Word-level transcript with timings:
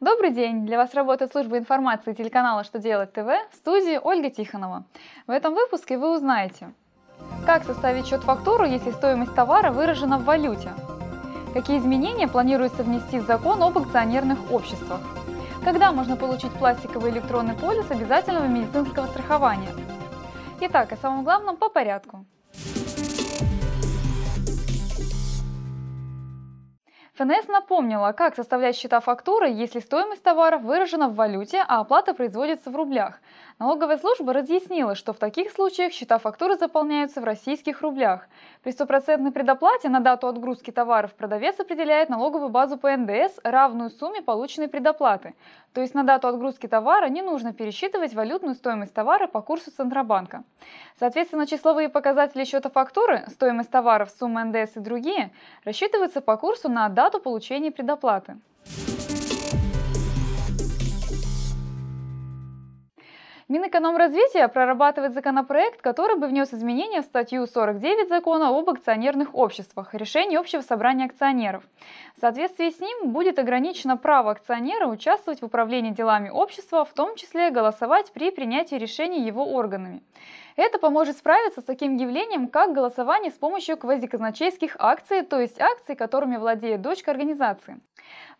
Добрый 0.00 0.32
день! 0.32 0.66
Для 0.66 0.76
вас 0.76 0.92
работает 0.92 1.30
служба 1.30 1.56
информации 1.56 2.14
телеканала 2.14 2.64
«Что 2.64 2.80
делать 2.80 3.12
ТВ» 3.12 3.28
в 3.52 3.54
студии 3.54 3.96
Ольга 4.02 4.28
Тихонова. 4.28 4.84
В 5.28 5.30
этом 5.30 5.54
выпуске 5.54 5.96
вы 5.96 6.12
узнаете, 6.12 6.74
как 7.46 7.62
составить 7.62 8.08
счет 8.08 8.24
фактуру, 8.24 8.64
если 8.64 8.90
стоимость 8.90 9.36
товара 9.36 9.70
выражена 9.70 10.18
в 10.18 10.24
валюте, 10.24 10.70
какие 11.52 11.78
изменения 11.78 12.26
планируется 12.26 12.82
внести 12.82 13.20
в 13.20 13.26
закон 13.26 13.62
об 13.62 13.78
акционерных 13.78 14.50
обществах, 14.50 15.00
когда 15.62 15.92
можно 15.92 16.16
получить 16.16 16.52
пластиковый 16.54 17.12
электронный 17.12 17.54
полис 17.54 17.88
обязательного 17.88 18.46
медицинского 18.46 19.06
страхования. 19.06 19.70
Итак, 20.60 20.92
о 20.92 20.96
самом 20.96 21.22
главном 21.22 21.56
по 21.56 21.68
порядку. 21.68 22.26
ФНС 27.16 27.46
напомнила, 27.46 28.10
как 28.10 28.34
составлять 28.34 28.74
счета 28.74 28.98
фактуры, 28.98 29.48
если 29.48 29.78
стоимость 29.78 30.24
товаров 30.24 30.62
выражена 30.62 31.08
в 31.08 31.14
валюте, 31.14 31.64
а 31.68 31.78
оплата 31.78 32.12
производится 32.12 32.72
в 32.72 32.76
рублях. 32.76 33.20
Налоговая 33.60 33.98
служба 33.98 34.32
разъяснила, 34.32 34.96
что 34.96 35.12
в 35.12 35.18
таких 35.18 35.52
случаях 35.52 35.92
счета 35.92 36.18
фактуры 36.18 36.56
заполняются 36.56 37.20
в 37.20 37.24
российских 37.24 37.82
рублях. 37.82 38.26
При 38.64 38.72
стопроцентной 38.72 39.30
предоплате 39.30 39.88
на 39.88 40.00
дату 40.00 40.26
отгрузки 40.26 40.72
товаров 40.72 41.14
продавец 41.14 41.60
определяет 41.60 42.08
налоговую 42.08 42.48
базу 42.48 42.76
по 42.76 42.90
НДС, 42.96 43.38
равную 43.44 43.90
сумме 43.90 44.22
полученной 44.22 44.66
предоплаты. 44.66 45.36
То 45.72 45.80
есть 45.80 45.94
на 45.94 46.02
дату 46.02 46.26
отгрузки 46.26 46.66
товара 46.66 47.08
не 47.08 47.22
нужно 47.22 47.52
пересчитывать 47.52 48.12
валютную 48.14 48.56
стоимость 48.56 48.92
товара 48.92 49.28
по 49.28 49.40
курсу 49.40 49.70
Центробанка. 49.70 50.42
Соответственно, 50.98 51.46
числовые 51.46 51.88
показатели 51.88 52.42
счета 52.42 52.70
фактуры, 52.70 53.24
стоимость 53.28 53.70
товаров, 53.70 54.10
сумма 54.10 54.42
НДС 54.44 54.76
и 54.76 54.80
другие, 54.80 55.30
рассчитываются 55.64 56.20
по 56.20 56.36
курсу 56.36 56.68
на 56.68 56.88
дату 56.88 57.20
получения 57.20 57.70
предоплаты. 57.70 58.36
Минэкономразвития 63.54 64.48
прорабатывает 64.48 65.14
законопроект, 65.14 65.80
который 65.80 66.18
бы 66.18 66.26
внес 66.26 66.52
изменения 66.52 67.02
в 67.02 67.04
статью 67.04 67.46
49 67.46 68.08
закона 68.08 68.48
об 68.48 68.68
акционерных 68.68 69.32
обществах, 69.32 69.94
решение 69.94 70.40
общего 70.40 70.60
собрания 70.60 71.04
акционеров. 71.04 71.62
В 72.16 72.20
соответствии 72.20 72.70
с 72.70 72.80
ним 72.80 73.12
будет 73.12 73.38
ограничено 73.38 73.96
право 73.96 74.32
акционера 74.32 74.88
участвовать 74.88 75.40
в 75.40 75.44
управлении 75.44 75.92
делами 75.92 76.30
общества, 76.30 76.84
в 76.84 76.92
том 76.94 77.14
числе 77.14 77.50
голосовать 77.50 78.10
при 78.12 78.32
принятии 78.32 78.74
решений 78.74 79.22
его 79.22 79.44
органами. 79.44 80.02
Это 80.56 80.80
поможет 80.80 81.16
справиться 81.16 81.60
с 81.60 81.64
таким 81.64 81.96
явлением, 81.96 82.48
как 82.48 82.72
голосование 82.72 83.30
с 83.30 83.34
помощью 83.34 83.76
квазиказначейских 83.76 84.74
акций, 84.80 85.22
то 85.22 85.38
есть 85.38 85.60
акций, 85.60 85.94
которыми 85.94 86.38
владеет 86.38 86.82
дочка 86.82 87.12
организации. 87.12 87.78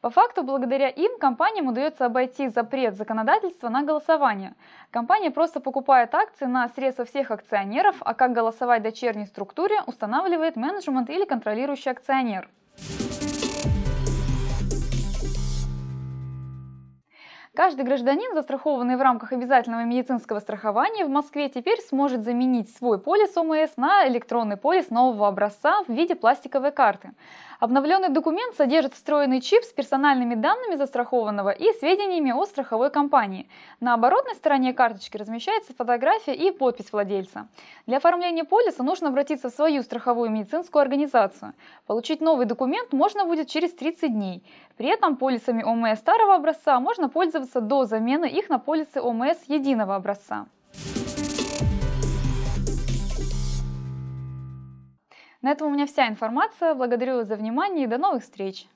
По 0.00 0.10
факту, 0.10 0.42
благодаря 0.42 0.88
им 0.88 1.18
компаниям 1.18 1.68
удается 1.68 2.06
обойти 2.06 2.48
запрет 2.48 2.96
законодательства 2.96 3.68
на 3.68 3.82
голосование. 3.82 4.54
Компания 4.90 5.30
просто 5.30 5.60
покупает 5.60 6.14
акции 6.14 6.44
на 6.44 6.68
средства 6.68 7.04
всех 7.04 7.30
акционеров, 7.30 7.96
а 8.00 8.14
как 8.14 8.32
голосовать 8.32 8.80
в 8.80 8.84
дочерней 8.84 9.26
структуре 9.26 9.76
устанавливает 9.86 10.56
менеджмент 10.56 11.08
или 11.08 11.24
контролирующий 11.24 11.90
акционер. 11.90 12.48
Каждый 17.54 17.84
гражданин, 17.84 18.34
застрахованный 18.34 18.96
в 18.96 19.00
рамках 19.00 19.32
обязательного 19.32 19.84
медицинского 19.84 20.40
страхования 20.40 21.04
в 21.04 21.08
Москве, 21.08 21.48
теперь 21.48 21.80
сможет 21.82 22.24
заменить 22.24 22.74
свой 22.76 22.98
полис 22.98 23.36
ОМС 23.36 23.76
на 23.76 24.08
электронный 24.08 24.56
полис 24.56 24.90
нового 24.90 25.28
образца 25.28 25.84
в 25.86 25.92
виде 25.92 26.16
пластиковой 26.16 26.72
карты. 26.72 27.12
Обновленный 27.60 28.08
документ 28.08 28.56
содержит 28.56 28.94
встроенный 28.94 29.40
чип 29.40 29.62
с 29.62 29.72
персональными 29.72 30.34
данными 30.34 30.74
застрахованного 30.74 31.50
и 31.50 31.72
сведениями 31.78 32.32
о 32.32 32.44
страховой 32.44 32.90
компании. 32.90 33.48
На 33.78 33.94
оборотной 33.94 34.34
стороне 34.34 34.74
карточки 34.74 35.16
размещается 35.16 35.72
фотография 35.74 36.34
и 36.34 36.50
подпись 36.50 36.92
владельца. 36.92 37.46
Для 37.86 37.98
оформления 37.98 38.44
полиса 38.44 38.82
нужно 38.82 39.08
обратиться 39.08 39.48
в 39.48 39.54
свою 39.54 39.82
страховую 39.82 40.30
медицинскую 40.30 40.82
организацию. 40.82 41.54
Получить 41.86 42.20
новый 42.20 42.46
документ 42.46 42.92
можно 42.92 43.24
будет 43.24 43.46
через 43.46 43.72
30 43.72 44.12
дней. 44.12 44.42
При 44.76 44.88
этом 44.88 45.16
полисами 45.16 45.62
ОМС 45.62 46.00
старого 46.00 46.34
образца 46.34 46.80
можно 46.80 47.08
пользоваться 47.08 47.43
до 47.60 47.84
замены 47.84 48.26
их 48.26 48.48
на 48.48 48.58
полисы 48.58 49.00
ОМС 49.00 49.44
единого 49.48 49.94
образца. 49.94 50.46
На 55.42 55.50
этом 55.50 55.68
у 55.68 55.70
меня 55.70 55.86
вся 55.86 56.08
информация. 56.08 56.74
Благодарю 56.74 57.22
за 57.22 57.36
внимание 57.36 57.84
и 57.84 57.86
до 57.86 57.98
новых 57.98 58.22
встреч! 58.22 58.66